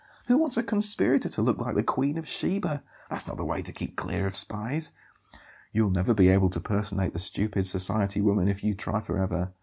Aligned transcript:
Who 0.25 0.39
wants 0.39 0.57
a 0.57 0.63
conspirator 0.63 1.29
to 1.29 1.41
look 1.43 1.59
like 1.59 1.75
the 1.75 1.83
Queen 1.83 2.17
of 2.17 2.27
Sheba? 2.27 2.81
That's 3.11 3.27
not 3.27 3.37
the 3.37 3.45
way 3.45 3.61
to 3.61 3.71
keep 3.71 3.95
clear 3.95 4.25
of 4.25 4.35
spies." 4.35 4.93
"You'll 5.73 5.91
never 5.91 6.15
be 6.15 6.29
able 6.29 6.49
to 6.49 6.59
personate 6.59 7.13
the 7.13 7.19
stupid 7.19 7.67
society 7.67 8.19
woman 8.19 8.47
if 8.47 8.63
you 8.63 8.73
try 8.73 8.99
for 8.99 9.19
ever. 9.19 9.53